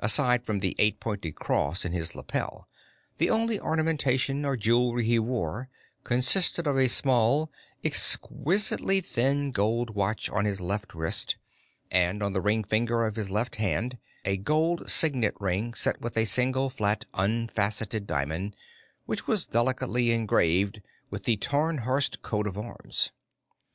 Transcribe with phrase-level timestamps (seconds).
[0.00, 2.68] Aside from the eight pointed cross in his lapel,
[3.16, 5.70] the only ornamentation or jewelry he wore
[6.02, 7.50] consisted of a small,
[7.82, 11.38] exquisitely thin gold watch on his left wrist,
[11.90, 13.96] and, on the ring finger of his left hand,
[14.26, 18.54] a gold signet ring set with a single, flat, unfaceted diamond
[19.06, 23.12] which was delicately engraved with the Tarnhorst coat of arms.